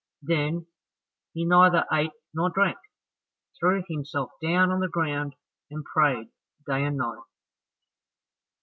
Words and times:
Then 0.23 0.65
he 1.31 1.45
neither 1.45 1.85
ate 1.93 2.13
nor 2.33 2.49
drank, 2.49 2.79
threw 3.59 3.83
himself 3.87 4.31
down 4.41 4.71
on 4.71 4.79
the 4.79 4.89
ground, 4.89 5.35
and 5.69 5.85
prayed 5.85 6.29
day 6.67 6.85
and 6.85 6.97
night. 6.97 7.21